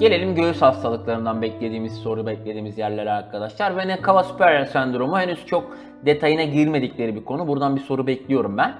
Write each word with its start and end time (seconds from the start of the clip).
Gelelim 0.00 0.34
göğüs 0.34 0.62
hastalıklarından 0.62 1.42
beklediğimiz 1.42 1.94
soru 1.94 2.26
beklediğimiz 2.26 2.78
yerlere 2.78 3.10
arkadaşlar. 3.10 3.76
Vena 3.76 3.98
cava 4.06 4.22
superior 4.22 4.66
sendromu 4.66 5.18
henüz 5.18 5.46
çok 5.46 5.76
detayına 6.06 6.42
girmedikleri 6.42 7.14
bir 7.14 7.24
konu. 7.24 7.48
Buradan 7.48 7.76
bir 7.76 7.80
soru 7.80 8.06
bekliyorum 8.06 8.58
ben. 8.58 8.74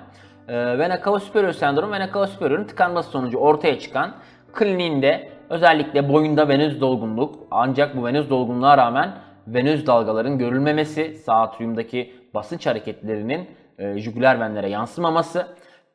Ee, 0.48 0.78
Vena 0.78 1.00
cava 1.04 1.20
superior 1.20 1.52
sendromu, 1.52 1.92
Vena 1.92 2.12
cava 2.14 2.26
superior'un 2.26 2.64
tıkanması 2.64 3.10
sonucu 3.10 3.38
ortaya 3.38 3.78
çıkan 3.78 4.14
kliniğinde 4.52 5.28
özellikle 5.50 6.08
boyunda 6.08 6.48
venöz 6.48 6.80
dolgunluk 6.80 7.34
ancak 7.50 7.96
bu 7.96 8.04
venöz 8.04 8.30
dolgunluğa 8.30 8.78
rağmen 8.78 9.12
venöz 9.46 9.86
dalgaların 9.86 10.38
görülmemesi, 10.38 11.14
sağ 11.14 11.34
atriumdaki 11.34 12.14
basınç 12.34 12.66
hareketlerinin 12.66 13.48
e, 13.78 13.98
jugüler 13.98 14.40
venlere 14.40 14.68
yansımaması, 14.68 15.46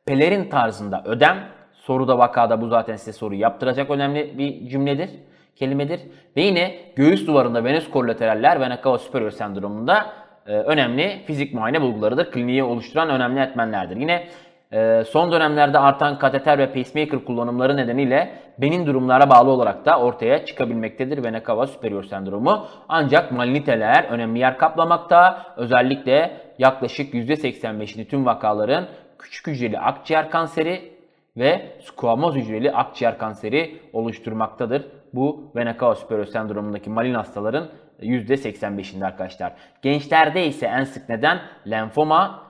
pelerin 0.04 0.50
tarzında 0.50 1.02
ödem, 1.04 1.55
soruda 1.86 2.18
vakada 2.18 2.60
bu 2.60 2.68
zaten 2.68 2.96
size 2.96 3.12
soruyu 3.12 3.40
yaptıracak 3.40 3.90
önemli 3.90 4.38
bir 4.38 4.68
cümledir, 4.68 5.10
kelimedir. 5.56 6.00
Ve 6.36 6.42
yine 6.42 6.74
göğüs 6.96 7.26
duvarında 7.26 7.64
venöz 7.64 7.90
kollateraller 7.90 8.60
vena 8.60 8.80
cava 8.84 8.98
superior 8.98 9.30
sendromunda 9.30 10.06
e, 10.46 10.52
önemli 10.52 11.22
fizik 11.26 11.54
muayene 11.54 11.80
bulgularıdır. 11.80 12.30
Kliniği 12.30 12.62
oluşturan 12.62 13.10
önemli 13.10 13.40
etmenlerdir. 13.40 13.96
Yine 13.96 14.28
e, 14.72 15.04
son 15.04 15.32
dönemlerde 15.32 15.78
artan 15.78 16.18
kateter 16.18 16.58
ve 16.58 16.72
pacemaker 16.72 17.24
kullanımları 17.24 17.76
nedeniyle 17.76 18.32
benin 18.58 18.86
durumlara 18.86 19.30
bağlı 19.30 19.50
olarak 19.50 19.84
da 19.84 20.00
ortaya 20.00 20.44
çıkabilmektedir 20.44 21.24
vena 21.24 21.42
cava 21.46 21.66
superior 21.66 22.04
sendromu. 22.04 22.66
Ancak 22.88 23.32
maliniteler 23.32 24.04
önemli 24.04 24.38
yer 24.38 24.58
kaplamakta. 24.58 25.46
Özellikle 25.56 26.40
yaklaşık 26.58 27.14
%85'ini 27.14 28.08
tüm 28.08 28.26
vakaların 28.26 28.86
küçük 29.18 29.46
hücreli 29.46 29.78
akciğer 29.78 30.30
kanseri 30.30 30.95
ve 31.36 31.72
squamöz 31.80 32.34
hücreli 32.34 32.72
akciğer 32.72 33.18
kanseri 33.18 33.80
oluşturmaktadır. 33.92 34.86
Bu 35.14 35.52
vena 35.56 35.94
superior 35.94 36.24
sendromundaki 36.24 36.90
malin 36.90 37.14
hastaların 37.14 37.68
%85'inde 38.00 39.06
arkadaşlar. 39.06 39.52
Gençlerde 39.82 40.46
ise 40.46 40.66
en 40.66 40.84
sık 40.84 41.08
neden 41.08 41.40
lenfoma 41.70 42.42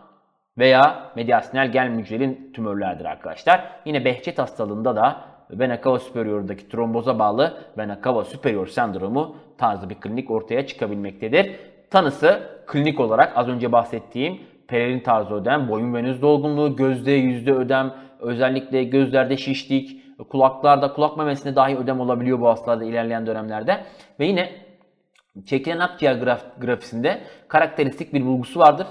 veya 0.59 1.13
mediastinal 1.17 1.73
gel 1.73 1.89
hücreli 1.89 2.53
tümörlerdir 2.53 3.05
arkadaşlar. 3.05 3.71
Yine 3.85 4.05
Behçet 4.05 4.39
hastalığında 4.39 4.97
da 4.97 5.21
vena 5.51 5.81
cava 5.85 5.99
superior'daki 5.99 6.69
tromboza 6.69 7.19
bağlı 7.19 7.59
vena 7.79 7.99
cava 8.05 8.25
superior 8.25 8.67
sendromu 8.67 9.37
tarzı 9.59 9.91
bir 9.91 9.95
klinik 9.95 10.31
ortaya 10.31 10.67
çıkabilmektedir. 10.67 11.57
Tanısı 11.91 12.43
klinik 12.67 13.01
olarak 13.01 13.33
az 13.37 13.49
önce 13.49 13.73
bahsettiğim 13.73 14.41
pelerin 14.69 15.01
tarzı 15.01 15.35
ödem, 15.35 15.69
boyun 15.69 15.95
venöz 15.95 16.23
dolgunluğu, 16.23 16.77
gözde 16.77 17.13
yüzde 17.13 17.53
ödem, 17.53 17.95
özellikle 18.21 18.85
gözlerde 18.85 19.37
şişlik, 19.37 20.03
kulaklarda, 20.29 20.93
kulak 20.93 21.17
memesinde 21.17 21.57
dahi 21.57 21.77
ödem 21.77 22.01
olabiliyor 22.01 22.41
bu 22.41 22.49
hastalarda 22.49 22.85
ilerleyen 22.85 23.27
dönemlerde. 23.27 23.85
Ve 24.21 24.27
yine 24.27 24.51
çekilen 25.47 25.79
akciğer 25.79 26.15
graf, 26.15 26.43
grafisinde 26.61 27.21
karakteristik 27.49 28.15
bir 28.15 28.27
bulgusu 28.27 28.61
vardır. 28.61 28.87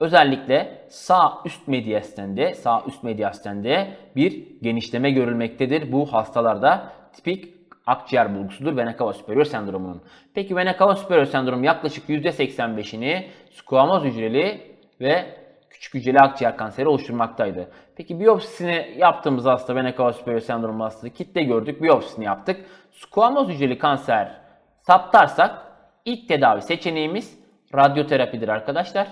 Özellikle 0.00 0.86
sağ 0.88 1.32
üst 1.44 1.68
mediastende, 1.68 2.54
sağ 2.54 2.82
üst 2.86 3.02
mediastende 3.02 3.96
bir 4.16 4.60
genişleme 4.62 5.10
görülmektedir. 5.10 5.92
Bu 5.92 6.12
hastalarda 6.12 6.92
tipik 7.12 7.54
akciğer 7.86 8.34
bulgusudur 8.34 8.76
vena 8.76 8.96
cava 8.98 9.12
superior 9.12 9.44
sendromunun. 9.44 10.02
Peki 10.34 10.56
vena 10.56 10.76
cava 10.78 10.94
superior 10.94 11.24
sendromu 11.24 11.64
yaklaşık 11.64 12.08
%85'ini 12.08 13.24
squamöz 13.50 14.04
hücreli 14.04 14.60
ve 15.00 15.24
küçük 15.70 15.94
hücreli 15.94 16.18
akciğer 16.18 16.56
kanseri 16.56 16.88
oluşturmaktaydı. 16.88 17.68
Peki 17.96 18.20
biyopsisini 18.20 18.94
yaptığımız 18.96 19.44
hasta 19.44 19.76
vena 19.76 19.96
cava 19.96 20.12
superior 20.12 20.40
sendromu 20.40 20.84
hastası 20.84 21.10
kitle 21.10 21.42
gördük, 21.42 21.82
biyopsisini 21.82 22.24
yaptık. 22.24 22.66
Squamöz 22.90 23.48
hücreli 23.48 23.78
kanser 23.78 24.36
saptarsak 24.80 25.58
ilk 26.04 26.28
tedavi 26.28 26.62
seçeneğimiz 26.62 27.38
radyoterapidir 27.74 28.48
arkadaşlar. 28.48 29.08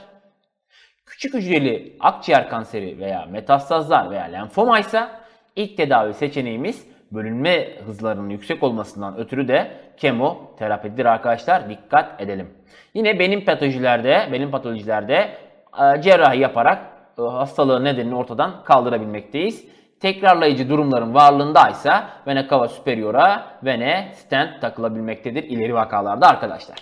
Küçük 1.07 1.35
hücreli 1.35 1.97
akciğer 2.01 2.49
kanseri 2.49 2.99
veya 2.99 3.27
metastazlar 3.27 4.11
veya 4.11 4.25
lenfoma 4.25 4.79
ise 4.79 5.09
ilk 5.57 5.77
tedavi 5.77 6.15
seçeneğimiz 6.15 6.87
bölünme 7.13 7.69
hızlarının 7.87 8.31
yüksek 8.31 8.63
olmasından 8.63 9.19
ötürü 9.19 9.49
de 9.49 9.71
kemoterapidir 9.97 11.05
arkadaşlar. 11.05 11.69
Dikkat 11.69 12.21
edelim. 12.21 12.51
Yine 12.95 13.19
benim 13.19 13.45
patolojilerde, 13.45 14.29
benim 14.33 14.51
patolojilerde 14.51 15.37
e, 15.81 16.03
cerrahi 16.03 16.39
yaparak 16.39 17.00
hastalığın 17.29 17.85
nedenini 17.85 18.15
ortadan 18.15 18.65
kaldırabilmekteyiz. 18.65 19.65
Tekrarlayıcı 20.01 20.69
durumların 20.69 21.15
varlığında 21.15 21.69
ise 21.69 21.93
vena 22.27 22.49
cava 22.49 22.69
superior'a 22.69 23.45
vene 23.63 24.13
stent 24.15 24.61
takılabilmektedir 24.61 25.43
ileri 25.43 25.75
vakalarda 25.75 26.29
arkadaşlar. 26.29 26.79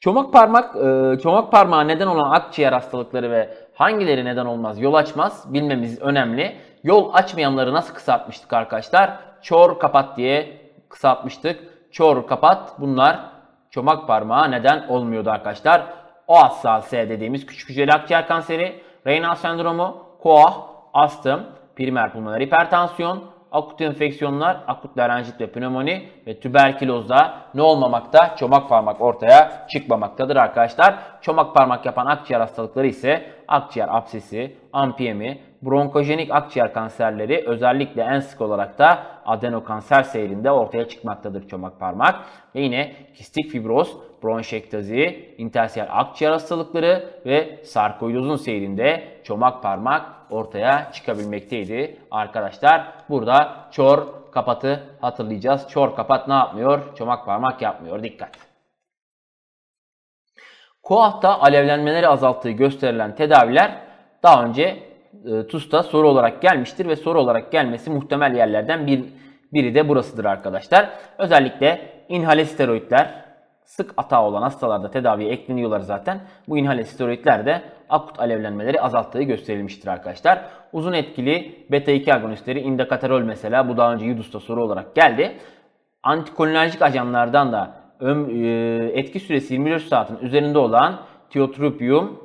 Çomak 0.00 0.32
parmak, 0.32 0.76
e, 0.76 1.18
çomak 1.22 1.52
parmağı 1.52 1.88
neden 1.88 2.06
olan 2.06 2.30
akciğer 2.30 2.72
hastalıkları 2.72 3.30
ve 3.30 3.54
hangileri 3.74 4.24
neden 4.24 4.46
olmaz 4.46 4.80
yol 4.80 4.94
açmaz 4.94 5.54
bilmemiz 5.54 6.00
önemli. 6.00 6.56
Yol 6.84 7.14
açmayanları 7.14 7.72
nasıl 7.72 7.94
kısaltmıştık 7.94 8.52
arkadaşlar? 8.52 9.18
Çor 9.42 9.78
kapat 9.78 10.16
diye 10.16 10.60
kısaltmıştık. 10.88 11.60
Çor 11.92 12.26
kapat 12.26 12.80
bunlar 12.80 13.20
çomak 13.70 14.06
parmağı 14.08 14.50
neden 14.50 14.88
olmuyordu 14.88 15.30
arkadaşlar. 15.30 16.01
OASS 16.32 16.92
dediğimiz 16.92 17.46
küçük 17.46 17.68
hücreli 17.68 17.92
akciğer 17.92 18.26
kanseri, 18.26 18.82
Raynaud 19.06 19.36
sendromu, 19.36 19.96
koah, 20.22 20.58
astım, 20.94 21.46
primer 21.76 22.12
pulmoner 22.12 22.40
hipertansiyon, 22.40 23.24
akut 23.52 23.80
enfeksiyonlar, 23.80 24.56
akut 24.66 24.98
larenjit 24.98 25.40
ve 25.40 25.46
pnömoni 25.46 26.08
ve 26.26 26.40
tüberkülozda 26.40 27.34
ne 27.54 27.62
olmamakta? 27.62 28.36
Çomak 28.36 28.68
parmak 28.68 29.00
ortaya 29.00 29.66
çıkmamaktadır 29.72 30.36
arkadaşlar. 30.36 30.94
Çomak 31.20 31.54
parmak 31.54 31.86
yapan 31.86 32.06
akciğer 32.06 32.40
hastalıkları 32.40 32.86
ise 32.86 33.32
akciğer 33.48 33.88
absesi, 33.90 34.56
ampiyemi, 34.72 35.38
bronkojenik 35.62 36.30
akciğer 36.30 36.72
kanserleri 36.72 37.44
özellikle 37.46 38.02
en 38.02 38.20
sık 38.20 38.40
olarak 38.40 38.78
da 38.78 38.98
adenokanser 39.26 40.02
seyrinde 40.02 40.50
ortaya 40.50 40.88
çıkmaktadır 40.88 41.48
çomak 41.48 41.80
parmak. 41.80 42.14
Ve 42.54 42.60
yine 42.60 42.92
kistik 43.14 43.50
fibroz, 43.50 43.96
bronşektazi, 44.22 45.34
intersiyel 45.38 45.88
akciğer 45.90 46.32
hastalıkları 46.32 47.10
ve 47.26 47.60
sarkoidozun 47.64 48.36
seyrinde 48.36 49.08
çomak 49.24 49.62
parmak 49.62 50.06
ortaya 50.30 50.92
çıkabilmekteydi 50.92 51.96
arkadaşlar. 52.10 52.92
Burada 53.08 53.68
çor 53.70 54.06
kapatı 54.32 54.82
hatırlayacağız. 55.00 55.68
Çor 55.68 55.96
kapat 55.96 56.28
ne 56.28 56.34
yapmıyor? 56.34 56.96
Çomak 56.96 57.26
parmak 57.26 57.62
yapmıyor. 57.62 58.02
Dikkat. 58.02 58.52
Koah'ta 60.82 61.40
alevlenmeleri 61.40 62.08
azalttığı 62.08 62.50
gösterilen 62.50 63.14
tedaviler 63.14 63.78
daha 64.22 64.44
önce 64.44 64.82
e, 65.24 65.46
TUS'ta 65.46 65.82
soru 65.82 66.08
olarak 66.08 66.42
gelmiştir 66.42 66.86
ve 66.88 66.96
soru 66.96 67.20
olarak 67.20 67.52
gelmesi 67.52 67.90
muhtemel 67.90 68.36
yerlerden 68.36 68.86
bir, 68.86 69.04
biri 69.52 69.74
de 69.74 69.88
burasıdır 69.88 70.24
arkadaşlar. 70.24 70.88
Özellikle 71.18 71.92
inhale 72.08 72.44
steroidler 72.44 73.21
sık 73.76 73.94
atağı 73.96 74.22
olan 74.22 74.42
hastalarda 74.42 74.90
tedaviye 74.90 75.30
ekleniyorlar 75.30 75.80
zaten. 75.80 76.20
Bu 76.48 76.58
inhale 76.58 76.84
steroidler 76.84 77.46
de 77.46 77.62
akut 77.88 78.20
alevlenmeleri 78.20 78.80
azalttığı 78.80 79.22
gösterilmiştir 79.22 79.88
arkadaşlar. 79.88 80.44
Uzun 80.72 80.92
etkili 80.92 81.66
beta-2 81.70 82.14
agonistleri 82.14 82.60
indikatorol 82.60 83.22
mesela 83.22 83.68
bu 83.68 83.76
daha 83.76 83.92
önce 83.92 84.06
Yudus'ta 84.06 84.40
soru 84.40 84.64
olarak 84.64 84.94
geldi. 84.94 85.36
Antikolinerjik 86.02 86.82
ajanlardan 86.82 87.52
da 87.52 87.82
e, 88.00 88.10
etki 88.94 89.20
süresi 89.20 89.54
24 89.54 89.82
saatin 89.82 90.16
üzerinde 90.16 90.58
olan 90.58 91.00
tiotropium, 91.30 92.20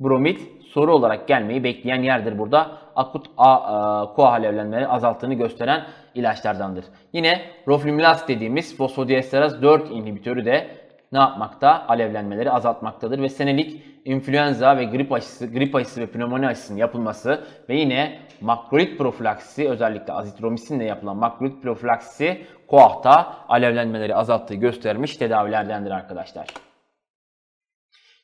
bromid 0.00 0.38
soru 0.70 0.94
olarak 0.94 1.28
gelmeyi 1.28 1.64
bekleyen 1.64 2.02
yerdir 2.02 2.38
burada. 2.38 2.70
Akut 2.96 3.26
A, 3.36 3.54
a, 3.54 4.12
koa 4.14 4.30
alevlenmeleri 4.30 4.88
azalttığını 4.88 5.34
gösteren 5.34 5.86
ilaçlardandır. 6.14 6.84
Yine 7.12 7.40
roflumilast 7.68 8.28
dediğimiz 8.28 8.76
fosfodiesteraz 8.76 9.62
4 9.62 9.90
inhibitörü 9.90 10.44
de 10.44 10.68
ne 11.12 11.18
yapmakta? 11.18 11.84
Alevlenmeleri 11.88 12.50
azaltmaktadır 12.50 13.22
ve 13.22 13.28
senelik 13.28 13.82
influenza 14.04 14.76
ve 14.76 14.84
grip 14.84 15.12
aşısı, 15.12 15.52
grip 15.52 15.74
aşısı 15.74 16.00
ve 16.00 16.06
pnömoni 16.06 16.46
aşısının 16.46 16.78
yapılması 16.78 17.44
ve 17.68 17.76
yine 17.76 18.18
makrolit 18.40 18.98
profilaksisi 18.98 19.68
özellikle 19.68 20.12
azitromisinle 20.12 20.84
yapılan 20.84 21.16
makrolit 21.16 21.62
profilaksisi 21.62 22.46
koahta 22.66 23.36
alevlenmeleri 23.48 24.14
azalttığı 24.14 24.54
göstermiş 24.54 25.16
tedavilerdendir 25.16 25.90
arkadaşlar. 25.90 26.69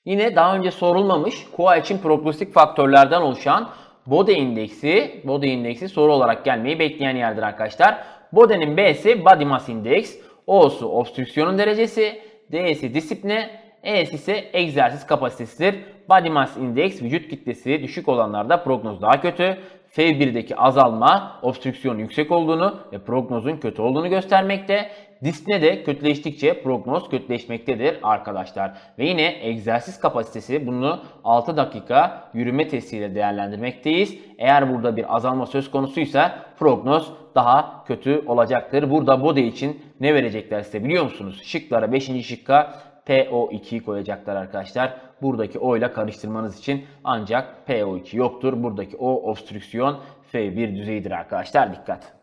Yine 0.06 0.36
daha 0.36 0.56
önce 0.56 0.70
sorulmamış 0.70 1.46
koa 1.56 1.76
için 1.76 1.98
prognostik 1.98 2.54
faktörlerden 2.54 3.20
oluşan 3.20 3.68
Bode 4.06 4.34
indeksi, 4.34 5.20
Bode 5.24 5.46
indeksi 5.46 5.88
soru 5.88 6.12
olarak 6.12 6.44
gelmeyi 6.44 6.78
bekleyen 6.78 7.16
yerdir 7.16 7.42
arkadaşlar. 7.42 7.98
Bode'nin 8.32 8.76
B'si 8.76 9.24
Body 9.24 9.44
Mass 9.44 9.68
Index, 9.68 10.18
O'su 10.46 10.88
obstrüksiyonun 10.88 11.58
derecesi, 11.58 12.20
D'si 12.52 12.94
disipline, 12.94 13.50
E'si 13.82 14.14
ise 14.14 14.44
egzersiz 14.52 15.06
kapasitesidir. 15.06 15.74
Body 16.08 16.28
Mass 16.28 16.56
Index 16.56 17.02
vücut 17.02 17.30
kitlesi 17.30 17.82
düşük 17.82 18.08
olanlarda 18.08 18.62
prognoz 18.62 19.02
daha 19.02 19.20
kötü. 19.20 19.58
F1'deki 19.96 20.56
azalma 20.56 21.40
obstrüksiyon 21.42 21.98
yüksek 21.98 22.32
olduğunu 22.32 22.78
ve 22.92 22.98
prognozun 22.98 23.56
kötü 23.56 23.82
olduğunu 23.82 24.08
göstermekte. 24.08 24.90
Diskne 25.24 25.62
de 25.62 25.82
kötüleştikçe 25.82 26.62
prognoz 26.62 27.08
kötüleşmektedir 27.08 27.98
arkadaşlar. 28.02 28.72
Ve 28.98 29.06
yine 29.06 29.48
egzersiz 29.48 30.00
kapasitesi 30.00 30.66
bunu 30.66 31.02
6 31.24 31.56
dakika 31.56 32.30
yürüme 32.34 32.68
testiyle 32.68 33.14
değerlendirmekteyiz. 33.14 34.18
Eğer 34.38 34.74
burada 34.74 34.96
bir 34.96 35.16
azalma 35.16 35.46
söz 35.46 35.70
konusuysa 35.70 36.38
prognoz 36.58 37.12
daha 37.34 37.84
kötü 37.84 38.22
olacaktır. 38.26 38.90
Burada 38.90 39.22
body 39.22 39.48
için 39.48 39.82
ne 40.00 40.14
verecekler 40.14 40.62
size 40.62 40.84
biliyor 40.84 41.04
musunuz? 41.04 41.42
Şıklara 41.44 41.92
5. 41.92 42.26
şıkka 42.26 42.74
PO2'yi 43.06 43.82
koyacaklar 43.82 44.36
arkadaşlar. 44.36 44.96
Buradaki 45.22 45.58
O 45.58 45.76
ile 45.76 45.92
karıştırmanız 45.92 46.58
için 46.58 46.84
ancak 47.04 47.54
PO2 47.68 48.16
yoktur. 48.16 48.62
Buradaki 48.62 48.96
O 48.96 49.30
obstrüksiyon 49.30 50.00
F1 50.32 50.76
düzeyidir 50.76 51.10
arkadaşlar. 51.10 51.76
Dikkat. 51.76 52.15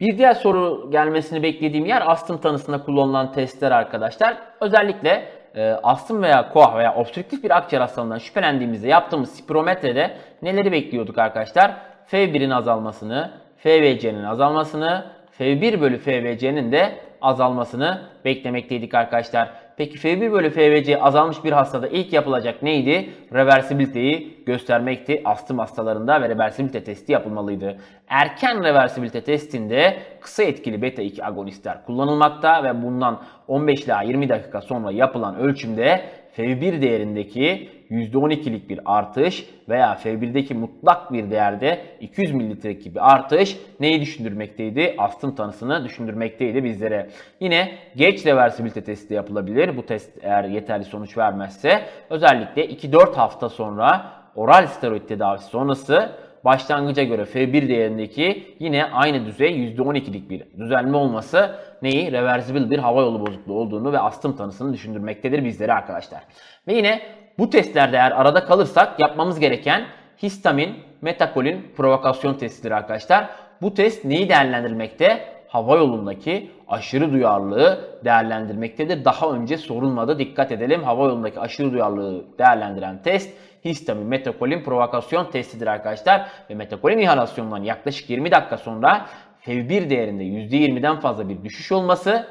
Bir 0.00 0.18
diğer 0.18 0.34
soru 0.34 0.90
gelmesini 0.90 1.42
beklediğim 1.42 1.86
yer 1.86 2.10
astım 2.10 2.38
tanısında 2.38 2.82
kullanılan 2.84 3.32
testler 3.32 3.70
arkadaşlar. 3.70 4.36
Özellikle 4.60 5.28
e, 5.54 5.70
astım 5.82 6.22
veya 6.22 6.48
koah 6.48 6.76
veya 6.76 6.94
obstrüktif 6.94 7.44
bir 7.44 7.56
akciğer 7.56 7.80
hastalığından 7.80 8.18
şüphelendiğimizde 8.18 8.88
yaptığımız 8.88 9.34
spirometrede 9.34 10.16
neleri 10.42 10.72
bekliyorduk 10.72 11.18
arkadaşlar? 11.18 11.76
F1'in 12.12 12.50
azalmasını, 12.50 13.30
FVC'nin 13.56 14.24
azalmasını, 14.24 15.04
F1 15.38 15.80
bölü 15.80 15.98
FVC'nin 15.98 16.72
de 16.72 16.98
azalmasını 17.22 18.02
beklemekteydik 18.24 18.94
arkadaşlar. 18.94 19.63
Peki 19.76 19.98
F1 19.98 20.32
bölü 20.32 20.50
FVC 20.50 21.00
azalmış 21.00 21.44
bir 21.44 21.52
hastada 21.52 21.88
ilk 21.88 22.12
yapılacak 22.12 22.62
neydi? 22.62 23.10
Reversibiliteyi 23.32 24.44
göstermekti. 24.46 25.22
Astım 25.24 25.58
hastalarında 25.58 26.22
ve 26.22 26.28
reversibilite 26.28 26.84
testi 26.84 27.12
yapılmalıydı. 27.12 27.76
Erken 28.08 28.64
reversibilite 28.64 29.20
testinde 29.20 29.96
kısa 30.20 30.42
etkili 30.42 30.82
beta 30.82 31.02
2 31.02 31.24
agonistler 31.24 31.84
kullanılmakta 31.84 32.64
ve 32.64 32.82
bundan 32.82 33.20
15 33.48 33.84
ila 33.84 34.02
20 34.02 34.28
dakika 34.28 34.60
sonra 34.60 34.90
yapılan 34.92 35.36
ölçümde 35.36 36.04
F1 36.36 36.82
değerindeki 36.82 37.68
%12'lik 37.90 38.68
bir 38.68 38.80
artış 38.84 39.46
veya 39.68 39.98
F1'deki 40.04 40.54
mutlak 40.54 41.12
bir 41.12 41.30
değerde 41.30 41.80
200 42.00 42.32
mililitrelik 42.32 42.94
bir 42.94 43.12
artış 43.12 43.56
neyi 43.80 44.00
düşündürmekteydi? 44.00 44.94
Astım 44.98 45.34
tanısını 45.34 45.84
düşündürmekteydi 45.84 46.64
bizlere. 46.64 47.10
Yine 47.40 47.72
geç 47.96 48.26
reversibilite 48.26 48.84
testi 48.84 49.14
yapılabilir. 49.14 49.76
Bu 49.76 49.86
test 49.86 50.10
eğer 50.22 50.44
yeterli 50.44 50.84
sonuç 50.84 51.18
vermezse 51.18 51.82
özellikle 52.10 52.66
2-4 52.66 53.14
hafta 53.14 53.48
sonra 53.48 54.12
oral 54.34 54.66
steroid 54.66 55.02
tedavisi 55.02 55.46
sonrası 55.46 56.12
başlangıca 56.44 57.02
göre 57.02 57.22
F1 57.22 57.68
değerindeki 57.68 58.56
yine 58.58 58.84
aynı 58.84 59.26
düzey 59.26 59.74
%12'lik 59.76 60.30
bir 60.30 60.42
düzenleme 60.58 60.96
olması 60.96 61.56
neyi? 61.82 62.12
Reversible 62.12 62.70
bir 62.70 62.78
hava 62.78 63.00
yolu 63.00 63.26
bozukluğu 63.26 63.54
olduğunu 63.54 63.92
ve 63.92 63.98
astım 63.98 64.36
tanısını 64.36 64.72
düşündürmektedir 64.72 65.44
bizlere 65.44 65.72
arkadaşlar. 65.72 66.22
Ve 66.68 66.74
yine 66.74 67.02
bu 67.38 67.50
testlerde 67.50 67.96
eğer 67.96 68.10
arada 68.10 68.44
kalırsak 68.44 69.00
yapmamız 69.00 69.40
gereken 69.40 69.84
histamin, 70.22 70.74
metakolin 71.02 71.72
provokasyon 71.76 72.34
testidir 72.34 72.70
arkadaşlar. 72.70 73.28
Bu 73.62 73.74
test 73.74 74.04
neyi 74.04 74.28
değerlendirmekte? 74.28 75.34
Hava 75.48 75.76
yolundaki 75.76 76.50
aşırı 76.68 77.12
duyarlılığı 77.12 77.98
değerlendirmektedir. 78.04 79.04
Daha 79.04 79.30
önce 79.30 79.58
sorulmadı. 79.58 80.18
Dikkat 80.18 80.52
edelim. 80.52 80.82
Hava 80.82 81.04
yolundaki 81.04 81.40
aşırı 81.40 81.72
duyarlılığı 81.72 82.24
değerlendiren 82.38 83.02
test 83.02 83.30
histamin 83.64 84.06
metakolin 84.06 84.62
provokasyon 84.62 85.30
testidir 85.30 85.66
arkadaşlar. 85.66 86.28
Ve 86.50 86.54
metakolin 86.54 86.98
inhalasyonundan 86.98 87.62
yaklaşık 87.62 88.10
20 88.10 88.30
dakika 88.30 88.56
sonra 88.56 89.06
FEV1 89.46 89.90
değerinde 89.90 90.22
%20'den 90.24 91.00
fazla 91.00 91.28
bir 91.28 91.44
düşüş 91.44 91.72
olması 91.72 92.26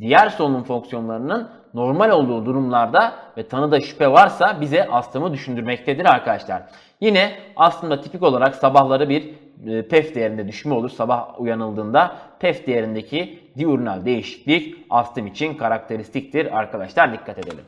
diğer 0.00 0.28
solunum 0.28 0.64
fonksiyonlarının 0.64 1.50
normal 1.74 2.10
olduğu 2.10 2.46
durumlarda 2.46 3.14
ve 3.36 3.48
tanıda 3.48 3.80
şüphe 3.80 4.12
varsa 4.12 4.60
bize 4.60 4.88
astımı 4.88 5.32
düşündürmektedir 5.32 6.04
arkadaşlar. 6.04 6.62
Yine 7.00 7.32
aslında 7.56 8.00
tipik 8.00 8.22
olarak 8.22 8.54
sabahları 8.54 9.08
bir 9.08 9.34
e, 9.66 9.88
PEF 9.88 10.14
değerinde 10.14 10.48
düşme 10.48 10.74
olur. 10.74 10.90
Sabah 10.90 11.40
uyanıldığında 11.40 12.16
PEF 12.40 12.66
değerindeki 12.66 13.38
diurnal 13.58 14.04
değişiklik 14.04 14.76
astım 14.90 15.26
için 15.26 15.54
karakteristiktir 15.54 16.58
arkadaşlar 16.58 17.12
dikkat 17.12 17.38
edelim. 17.38 17.64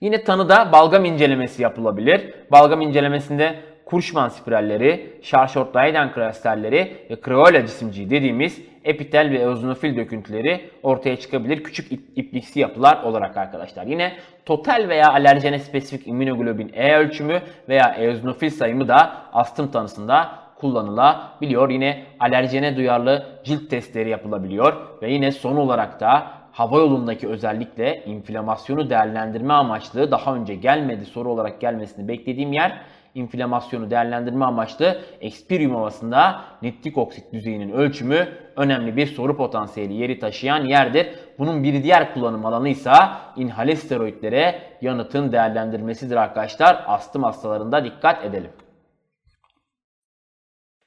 Yine 0.00 0.24
tanıda 0.24 0.72
balgam 0.72 1.04
incelemesi 1.04 1.62
yapılabilir. 1.62 2.34
Balgam 2.52 2.80
incelemesinde 2.80 3.54
Kurşman 3.84 4.28
spiralleri, 4.28 5.20
Charshort-Leyden 5.22 6.12
kristalleri 6.12 6.96
ve 7.10 7.16
Creola 7.24 7.66
cisimciği 7.66 8.10
dediğimiz 8.10 8.62
epitel 8.84 9.30
ve 9.30 9.38
eozinofil 9.38 9.96
döküntüleri 9.96 10.70
ortaya 10.82 11.16
çıkabilir. 11.16 11.64
Küçük 11.64 11.92
ipliksi 12.16 12.60
yapılar 12.60 13.02
olarak 13.02 13.36
arkadaşlar. 13.36 13.86
Yine 13.86 14.12
total 14.46 14.86
veya 14.88 15.12
alerjene 15.12 15.58
spesifik 15.58 16.06
immünoglobin 16.06 16.70
E 16.74 16.96
ölçümü 16.96 17.40
veya 17.68 17.94
eozinofil 17.98 18.50
sayımı 18.50 18.88
da 18.88 19.12
astım 19.32 19.70
tanısında 19.70 20.30
kullanılabiliyor. 20.56 21.70
Yine 21.70 22.04
alerjene 22.20 22.76
duyarlı 22.76 23.26
cilt 23.44 23.70
testleri 23.70 24.10
yapılabiliyor 24.10 24.72
ve 25.02 25.12
yine 25.12 25.32
son 25.32 25.56
olarak 25.56 26.00
da 26.00 26.39
hava 26.60 26.78
yolundaki 26.78 27.28
özellikle 27.28 28.04
inflamasyonu 28.04 28.90
değerlendirme 28.90 29.54
amaçlı 29.54 30.10
daha 30.10 30.34
önce 30.34 30.54
gelmedi 30.54 31.04
soru 31.04 31.32
olarak 31.32 31.60
gelmesini 31.60 32.08
beklediğim 32.08 32.52
yer 32.52 32.80
inflamasyonu 33.14 33.90
değerlendirme 33.90 34.44
amaçlı 34.44 35.00
ekspirium 35.20 35.74
havasında 35.74 36.44
nitrik 36.62 36.98
oksit 36.98 37.32
düzeyinin 37.32 37.72
ölçümü 37.72 38.28
önemli 38.56 38.96
bir 38.96 39.06
soru 39.06 39.36
potansiyeli 39.36 39.94
yeri 39.94 40.18
taşıyan 40.18 40.64
yerdir. 40.64 41.08
Bunun 41.38 41.62
bir 41.62 41.82
diğer 41.82 42.14
kullanım 42.14 42.46
alanı 42.46 42.68
ise 42.68 42.92
inhale 43.36 43.76
steroidlere 43.76 44.62
yanıtın 44.80 45.32
değerlendirmesidir 45.32 46.16
arkadaşlar. 46.16 46.84
Astım 46.86 47.22
hastalarında 47.22 47.84
dikkat 47.84 48.24
edelim. 48.24 48.50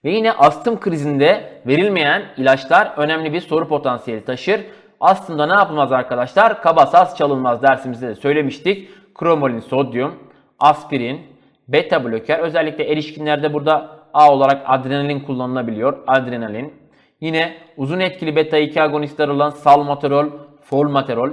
Ve 0.04 0.12
yine 0.12 0.32
astım 0.32 0.80
krizinde 0.80 1.62
verilmeyen 1.68 2.24
ilaçlar 2.38 2.94
önemli 2.98 3.34
bir 3.34 3.42
soru 3.42 3.68
potansiyeli 3.68 4.26
taşır. 4.26 4.62
Aslında 5.04 5.46
ne 5.46 5.54
yapılmaz 5.54 5.92
arkadaşlar? 5.92 6.62
Kaba 6.62 6.86
saz 6.86 7.18
çalınmaz 7.18 7.62
dersimizde 7.62 8.08
de 8.08 8.16
söylemiştik. 8.16 8.90
Kromolin 9.16 9.60
sodyum, 9.60 10.16
aspirin, 10.60 11.22
beta 11.68 12.04
bloker. 12.04 12.40
Özellikle 12.40 12.92
erişkinlerde 12.92 13.54
burada 13.54 13.90
A 14.14 14.34
olarak 14.34 14.64
adrenalin 14.66 15.20
kullanılabiliyor. 15.20 15.98
Adrenalin. 16.08 16.74
Yine 17.22 17.58
uzun 17.78 18.00
etkili 18.00 18.36
beta 18.36 18.58
2 18.58 18.82
agonistler 18.82 19.28
olan 19.28 19.50
salmeterol, 19.50 20.28
formoterol, 20.62 21.32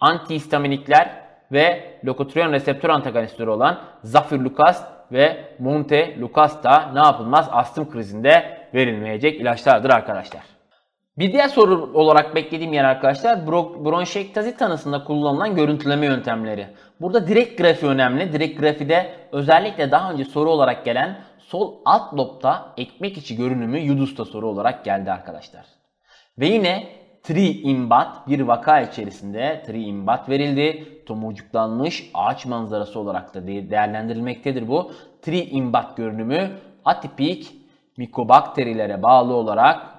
antihistaminikler 0.00 1.10
ve 1.52 1.82
lokotriyon 2.04 2.52
reseptör 2.52 2.90
antagonistleri 2.90 3.50
olan 3.50 3.78
zafirlukast 4.02 4.86
ve 5.12 5.54
montelukast 5.58 6.64
da 6.64 6.90
ne 6.92 7.00
yapılmaz? 7.00 7.48
Astım 7.52 7.90
krizinde 7.90 8.58
verilmeyecek 8.74 9.40
ilaçlardır 9.40 9.90
arkadaşlar. 9.90 10.55
Bir 11.18 11.32
diğer 11.32 11.48
soru 11.48 11.90
olarak 11.94 12.34
beklediğim 12.34 12.72
yer 12.72 12.84
arkadaşlar 12.84 13.46
bronşektazi 13.46 14.56
tanısında 14.56 15.04
kullanılan 15.04 15.56
görüntüleme 15.56 16.06
yöntemleri. 16.06 16.66
Burada 17.00 17.28
direkt 17.28 17.58
grafi 17.58 17.86
önemli. 17.86 18.32
Direkt 18.32 18.60
grafide 18.60 19.10
özellikle 19.32 19.90
daha 19.90 20.12
önce 20.12 20.24
soru 20.24 20.50
olarak 20.50 20.84
gelen 20.84 21.18
sol 21.38 21.74
alt 21.84 22.14
lobda 22.14 22.72
ekmek 22.76 23.18
içi 23.18 23.36
görünümü 23.36 23.78
Yudus'ta 23.78 24.24
soru 24.24 24.48
olarak 24.48 24.84
geldi 24.84 25.12
arkadaşlar. 25.12 25.66
Ve 26.38 26.46
yine 26.46 26.88
tri 27.22 27.60
imbat 27.60 28.28
bir 28.28 28.40
vaka 28.40 28.80
içerisinde 28.80 29.62
tri 29.66 29.82
imbat 29.82 30.28
verildi. 30.28 30.88
Tomurcuklanmış 31.06 32.10
ağaç 32.14 32.46
manzarası 32.46 33.00
olarak 33.00 33.34
da 33.34 33.46
değerlendirilmektedir 33.46 34.68
bu. 34.68 34.92
Tri 35.22 35.40
imbat 35.44 35.96
görünümü 35.96 36.50
atipik 36.84 37.52
mikobakterilere 37.96 39.02
bağlı 39.02 39.34
olarak 39.34 39.95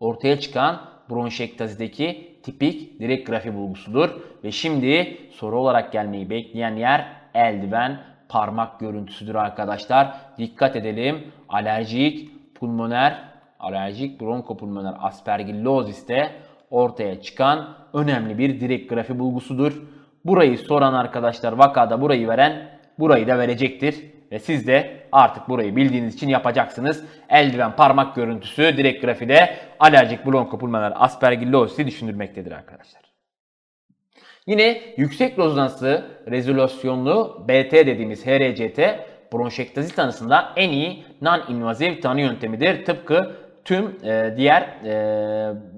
ortaya 0.00 0.40
çıkan 0.40 0.80
bronşektazideki 1.10 2.38
tipik 2.42 3.00
direkt 3.00 3.28
grafi 3.28 3.54
bulgusudur. 3.54 4.10
Ve 4.44 4.52
şimdi 4.52 5.18
soru 5.32 5.58
olarak 5.58 5.92
gelmeyi 5.92 6.30
bekleyen 6.30 6.76
yer 6.76 7.06
eldiven 7.34 8.00
parmak 8.28 8.80
görüntüsüdür 8.80 9.34
arkadaşlar. 9.34 10.14
Dikkat 10.38 10.76
edelim. 10.76 11.32
Alerjik 11.48 12.30
pulmoner, 12.54 13.24
alerjik 13.60 14.20
bronkopulmoner 14.20 14.94
aspergilloziste 15.00 16.30
ortaya 16.70 17.20
çıkan 17.22 17.74
önemli 17.92 18.38
bir 18.38 18.60
direkt 18.60 18.90
grafi 18.90 19.18
bulgusudur. 19.18 19.82
Burayı 20.24 20.58
soran 20.58 20.94
arkadaşlar 20.94 21.52
vakada 21.52 22.00
burayı 22.00 22.28
veren 22.28 22.68
burayı 22.98 23.28
da 23.28 23.38
verecektir. 23.38 24.17
Ve 24.32 24.38
siz 24.38 24.66
de 24.66 25.00
artık 25.12 25.48
burayı 25.48 25.76
bildiğiniz 25.76 26.14
için 26.14 26.28
yapacaksınız. 26.28 27.04
Eldiven 27.28 27.76
parmak 27.76 28.14
görüntüsü 28.14 28.76
direkt 28.76 29.04
grafide 29.04 29.56
alerjik 29.80 30.26
bronkopulmoner 30.26 30.92
aspergillozisi 30.94 31.86
düşündürmektedir 31.86 32.52
arkadaşlar. 32.52 33.02
Yine 34.46 34.80
yüksek 34.96 35.38
rezonanslı 35.38 36.04
rezolüsyonlu 36.30 37.44
BT 37.48 37.72
dediğimiz 37.72 38.26
HRCT 38.26 38.80
bronşektazi 39.32 39.94
tanısında 39.94 40.52
en 40.56 40.70
iyi 40.70 41.04
non-invaziv 41.22 42.00
tanı 42.00 42.20
yöntemidir. 42.20 42.84
Tıpkı 42.84 43.36
tüm 43.64 44.04
e, 44.04 44.34
diğer 44.36 44.62
e, 44.62 44.92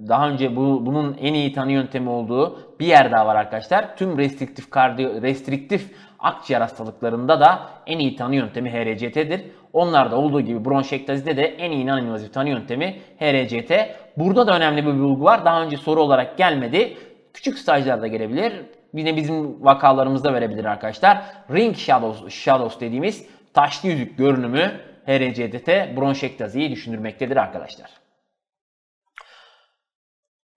daha 0.08 0.28
önce 0.28 0.56
bu, 0.56 0.86
bunun 0.86 1.16
en 1.20 1.34
iyi 1.34 1.52
tanı 1.52 1.72
yöntemi 1.72 2.10
olduğu 2.10 2.58
bir 2.80 2.86
yer 2.86 3.12
daha 3.12 3.26
var 3.26 3.36
arkadaşlar. 3.36 3.96
Tüm 3.96 4.18
restriktif 4.18 4.70
kardiyo 4.70 5.22
restriktif 5.22 5.90
akciğer 6.20 6.60
hastalıklarında 6.60 7.40
da 7.40 7.60
en 7.86 7.98
iyi 7.98 8.16
tanı 8.16 8.34
yöntemi 8.34 8.70
HRCT'dir. 8.70 9.42
Onlarda 9.72 10.16
olduğu 10.16 10.40
gibi 10.40 10.64
bronşektazide 10.64 11.36
de 11.36 11.42
en 11.44 11.70
iyi 11.70 11.86
non-invazif 11.86 12.32
tanı 12.32 12.48
yöntemi 12.48 12.96
HRCT. 13.18 13.72
Burada 14.16 14.46
da 14.46 14.56
önemli 14.56 14.86
bir 14.86 15.00
bulgu 15.00 15.24
var. 15.24 15.44
Daha 15.44 15.62
önce 15.62 15.76
soru 15.76 16.02
olarak 16.02 16.38
gelmedi. 16.38 16.96
Küçük 17.34 17.58
stajlarda 17.58 18.06
gelebilir. 18.06 18.52
Yine 18.94 19.16
bizim 19.16 19.64
vakalarımızda 19.64 20.34
verebilir 20.34 20.64
arkadaşlar. 20.64 21.22
Ring 21.50 21.76
shadows, 21.76 22.28
shadows 22.28 22.80
dediğimiz 22.80 23.26
taşlı 23.54 23.88
yüzük 23.88 24.18
görünümü 24.18 24.72
HRCDT 25.06 25.96
bronşektaziyi 25.96 26.70
düşündürmektedir 26.70 27.36
arkadaşlar. 27.36 27.90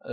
Ee, 0.05 0.11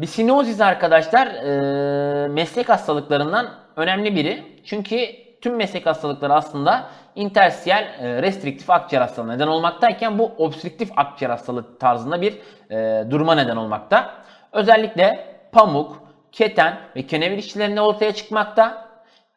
bisinozis 0.00 0.60
arkadaşlar 0.60 1.26
e, 1.26 2.28
meslek 2.28 2.68
hastalıklarından 2.68 3.46
önemli 3.76 4.14
biri. 4.14 4.42
Çünkü 4.64 4.96
tüm 5.40 5.56
meslek 5.56 5.86
hastalıkları 5.86 6.34
aslında 6.34 6.86
intersiyel 7.14 7.82
e, 8.00 8.22
restriktif 8.22 8.70
akciğer 8.70 9.02
hastalığı 9.02 9.28
neden 9.28 9.46
olmaktayken 9.46 10.18
bu 10.18 10.32
obstrüktif 10.38 10.90
akciğer 10.96 11.30
hastalığı 11.30 11.78
tarzında 11.78 12.22
bir 12.22 12.38
e, 12.70 13.10
duruma 13.10 13.34
neden 13.34 13.56
olmakta. 13.56 14.14
Özellikle 14.52 15.26
pamuk, 15.52 16.02
keten 16.32 16.78
ve 16.96 17.06
kenevir 17.06 17.38
işçilerinde 17.38 17.80
ortaya 17.80 18.12
çıkmakta. 18.12 18.88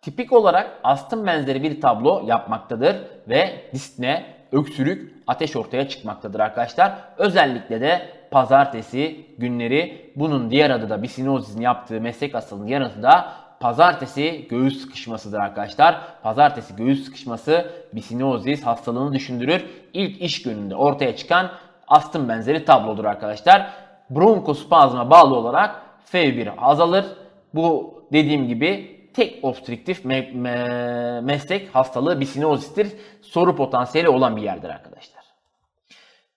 Tipik 0.01 0.33
olarak 0.33 0.79
astım 0.83 1.27
benzeri 1.27 1.63
bir 1.63 1.81
tablo 1.81 2.23
yapmaktadır 2.25 2.95
ve 3.29 3.69
dispne, 3.73 4.25
öksürük, 4.51 5.13
ateş 5.27 5.55
ortaya 5.55 5.89
çıkmaktadır 5.89 6.39
arkadaşlar. 6.39 6.93
Özellikle 7.17 7.81
de 7.81 8.20
pazartesi 8.31 9.25
günleri 9.37 10.11
bunun 10.15 10.51
diğer 10.51 10.69
adı 10.69 10.89
da 10.89 11.03
bisinozizin 11.03 11.61
yaptığı 11.61 12.01
meslek 12.01 12.33
hastalığının 12.33 12.67
diğer 12.67 12.81
adı 12.81 13.03
da 13.03 13.33
pazartesi 13.59 14.47
göğüs 14.49 14.81
sıkışmasıdır 14.81 15.39
arkadaşlar. 15.39 16.01
Pazartesi 16.23 16.75
göğüs 16.75 17.05
sıkışması 17.05 17.71
bisinozis 17.93 18.63
hastalığını 18.63 19.13
düşündürür. 19.13 19.65
İlk 19.93 20.21
iş 20.21 20.41
gününde 20.41 20.75
ortaya 20.75 21.15
çıkan 21.15 21.51
astım 21.87 22.29
benzeri 22.29 22.65
tablodur 22.65 23.05
arkadaşlar. 23.05 23.69
Bronkospazma 24.09 25.09
bağlı 25.09 25.35
olarak 25.35 25.81
F1 26.11 26.49
azalır. 26.57 27.05
Bu 27.53 27.93
dediğim 28.13 28.47
gibi 28.47 29.01
tek 29.13 29.43
obstrüktif 29.43 30.05
me 30.05 30.31
me 30.33 31.21
meslek 31.21 31.75
hastalığı 31.75 32.19
bisinozistir. 32.19 32.87
Soru 33.21 33.55
potansiyeli 33.55 34.09
olan 34.09 34.35
bir 34.35 34.41
yerdir 34.41 34.69
arkadaşlar. 34.69 35.20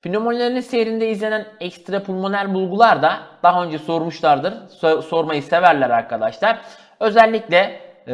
Pneumonilerin 0.04 0.61
seyrinde 0.61 1.08
izlenen 1.08 1.46
ekstrapulmoner 1.61 2.54
bulgular 2.54 3.02
da 3.02 3.18
daha 3.42 3.64
önce 3.64 3.78
sormuşlardır. 3.78 4.54
So 4.68 5.02
sormayı 5.02 5.42
severler 5.42 5.90
arkadaşlar. 5.90 6.58
Özellikle 7.00 7.80
e, 8.08 8.12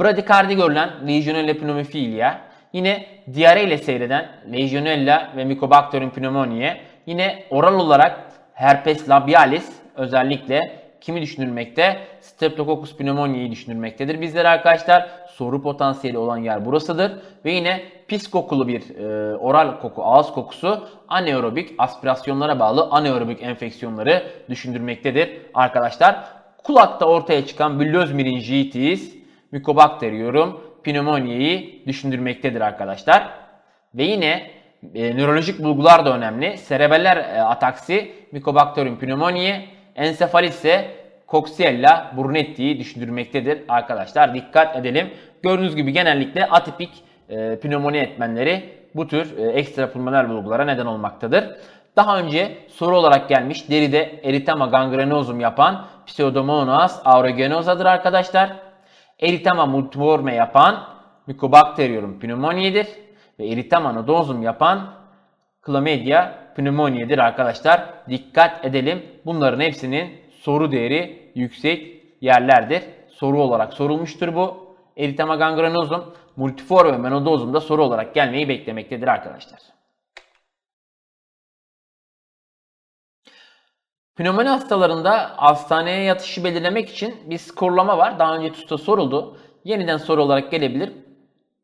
bradikardi 0.00 0.56
görülen 0.56 0.90
Legionella 1.08 1.58
pneumofilia, 1.58 2.38
yine 2.72 3.06
diyare 3.34 3.64
ile 3.64 3.78
seyreden 3.78 4.28
Legionella 4.52 5.32
ve 5.36 5.44
Mycobacterium 5.44 6.10
pneumoniae, 6.10 6.80
yine 7.06 7.44
oral 7.50 7.80
olarak 7.80 8.20
herpes 8.54 9.08
labialis 9.08 9.72
özellikle 9.96 10.60
kimi 11.00 11.22
düşünülmekte? 11.22 11.98
Streptococcus 12.20 12.96
pneumoniae'yi 12.96 13.50
düşünülmektedir. 13.50 14.20
Bizler 14.20 14.44
arkadaşlar 14.44 15.10
soru 15.28 15.62
potansiyeli 15.62 16.18
olan 16.18 16.36
yer 16.36 16.64
burasıdır. 16.64 17.12
Ve 17.44 17.52
yine 17.52 17.82
pis 18.08 18.30
kokulu 18.30 18.68
bir 18.68 18.96
e, 18.96 19.36
oral 19.36 19.80
koku, 19.80 20.04
ağız 20.04 20.32
kokusu 20.32 20.88
anaerobik 21.08 21.74
aspirasyonlara 21.78 22.58
bağlı 22.58 22.88
anaerobik 22.90 23.42
enfeksiyonları 23.42 24.22
düşündürmektedir 24.50 25.30
arkadaşlar. 25.54 26.24
Kulakta 26.64 27.06
ortaya 27.06 27.46
çıkan 27.46 27.80
büllöz 27.80 28.12
miringitis, 28.12 29.16
Mycobacterium 29.52 30.60
pneumoniae'yi 30.84 31.82
düşündürmektedir 31.86 32.60
arkadaşlar. 32.60 33.28
Ve 33.94 34.04
yine 34.04 34.50
e, 34.94 35.16
nörolojik 35.16 35.62
bulgular 35.62 36.06
da 36.06 36.16
önemli. 36.16 36.58
Serebeller 36.58 37.16
e, 37.16 37.42
ataksi, 37.42 38.12
Mycobacterium 38.32 38.98
pneumoniae, 38.98 39.64
ensefalit 39.96 40.52
ise 40.52 40.90
Coxiella 41.28 42.12
brunetti'yi 42.16 42.78
düşündürmektedir 42.78 43.62
arkadaşlar. 43.68 44.34
Dikkat 44.34 44.76
edelim. 44.76 45.10
Gördüğünüz 45.42 45.76
gibi 45.76 45.92
genellikle 45.92 46.46
atipik 46.46 46.90
e, 47.28 47.58
pnömoni 47.58 47.96
etmenleri 47.96 48.76
bu 48.94 49.08
tür 49.08 49.38
e, 49.38 49.42
ekstrapulmoner 49.42 50.28
bulgulara 50.28 50.64
neden 50.64 50.86
olmaktadır. 50.86 51.44
Daha 51.96 52.18
önce 52.18 52.58
soru 52.68 52.96
olarak 52.96 53.28
gelmiş 53.28 53.70
deride 53.70 54.20
eritema 54.24 54.66
gangrenosum 54.66 55.40
yapan 55.40 55.86
Pseudomonas 56.06 57.02
aeruginosa'dır 57.04 57.86
arkadaşlar. 57.86 58.56
Eritema 59.20 59.66
multiforme 59.66 60.34
yapan 60.34 60.84
Mycobacterium 61.26 62.20
pneumoniae'dir. 62.20 62.86
Ve 63.38 63.48
eritema 63.48 63.92
nodosum 63.92 64.42
yapan 64.42 64.80
Chlamydia 65.66 66.45
pneumoniae'dir 66.56 67.18
arkadaşlar. 67.18 67.94
Dikkat 68.08 68.64
edelim. 68.64 69.02
Bunların 69.26 69.60
hepsinin 69.60 70.20
soru 70.40 70.72
değeri 70.72 71.32
yüksek 71.34 72.02
yerlerdir. 72.20 72.82
Soru 73.08 73.42
olarak 73.42 73.74
sorulmuştur 73.74 74.34
bu. 74.34 74.66
Eritema 74.96 75.36
gangrenosum, 75.36 76.14
multiforme 76.36 76.92
ve 76.92 76.96
menodozum 76.96 77.54
da 77.54 77.60
soru 77.60 77.84
olarak 77.84 78.14
gelmeyi 78.14 78.48
beklemektedir 78.48 79.08
arkadaşlar. 79.08 79.60
Pnömoni 84.16 84.48
hastalarında 84.48 85.32
hastaneye 85.36 86.02
yatışı 86.02 86.44
belirlemek 86.44 86.88
için 86.88 87.30
bir 87.30 87.38
skorlama 87.38 87.98
var. 87.98 88.18
Daha 88.18 88.36
önce 88.36 88.52
TUS'ta 88.52 88.78
soruldu. 88.78 89.38
Yeniden 89.64 89.96
soru 89.96 90.22
olarak 90.22 90.50
gelebilir. 90.50 90.92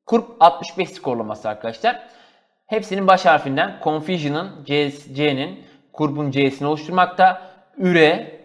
KURP 0.06 0.25
65 0.40 0.90
skorlaması 0.90 1.49
arkadaşlar. 1.49 2.08
Hepsinin 2.72 3.06
baş 3.06 3.26
harfinden 3.26 3.76
Confusion'ın 3.84 4.50
C'nin 5.14 5.60
KURP'un 5.92 6.30
C'sini 6.30 6.68
oluşturmakta. 6.68 7.42
Üre, 7.78 8.40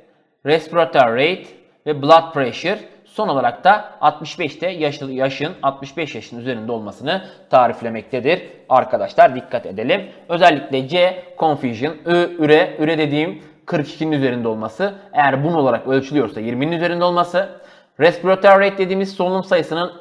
respiratory 0.46 1.12
rate 1.16 1.48
ve 1.86 2.02
blood 2.02 2.34
pressure 2.34 2.80
son 3.06 3.28
olarak 3.28 3.64
da 3.64 3.92
65'te 4.02 4.70
yaşın, 4.70 5.12
yaşın 5.12 5.54
65 5.64 6.16
yaşın 6.16 6.40
üzerinde 6.40 6.72
olmasını 6.72 7.26
tariflemektedir. 7.50 8.44
Arkadaşlar 8.70 9.36
dikkat 9.36 9.66
edelim. 9.66 10.02
Özellikle 10.30 10.88
C 10.88 11.24
confusion, 11.40 11.96
Ü, 12.06 12.36
üre, 12.40 12.76
üre 12.80 12.98
dediğim 12.98 13.44
42'nin 13.66 14.12
üzerinde 14.12 14.48
olması. 14.48 14.94
Eğer 15.14 15.44
bun 15.44 15.54
olarak 15.54 15.88
ölçülüyorsa 15.88 16.42
20'nin 16.42 16.72
üzerinde 16.72 17.04
olması. 17.04 17.50
Respiratory 18.00 18.66
rate 18.66 18.78
dediğimiz 18.78 19.14
solunum 19.14 19.44
sayısının 19.44 19.92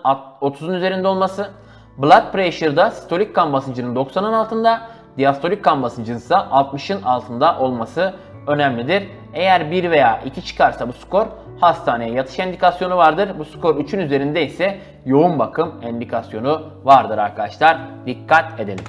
30'un 0.40 0.74
üzerinde 0.74 1.08
olması. 1.08 1.50
Blood 1.98 2.32
pressure'da 2.32 2.90
sistolik 2.90 3.34
kan 3.34 3.52
basıncının 3.52 3.94
90'ın 3.94 4.32
altında, 4.32 4.82
diastolik 5.18 5.64
kan 5.64 5.82
basıncının 5.82 6.18
ise 6.18 6.34
60'ın 6.34 7.02
altında 7.02 7.58
olması 7.58 8.14
önemlidir. 8.46 9.08
Eğer 9.34 9.70
1 9.70 9.90
veya 9.90 10.20
2 10.24 10.44
çıkarsa 10.44 10.88
bu 10.88 10.92
skor 10.92 11.26
hastaneye 11.60 12.12
yatış 12.12 12.38
endikasyonu 12.38 12.96
vardır. 12.96 13.30
Bu 13.38 13.44
skor 13.44 13.76
3'ün 13.76 14.00
üzerinde 14.00 14.46
ise 14.46 14.80
yoğun 15.04 15.38
bakım 15.38 15.74
endikasyonu 15.82 16.62
vardır 16.84 17.18
arkadaşlar. 17.18 17.78
Dikkat 18.06 18.60
edelim. 18.60 18.84